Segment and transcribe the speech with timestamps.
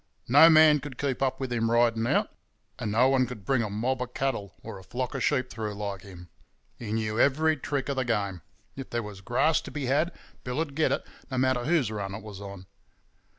[0.27, 2.31] No man could keep up with him riding out,
[2.79, 5.75] and no one could bring a mob of cattle or a flock of sheep through
[5.75, 6.27] like him.
[6.79, 8.41] He knew every trick of the game;
[8.75, 10.11] if there was grass to be had
[10.43, 12.65] Bill'd get it, no matter whose run it was on.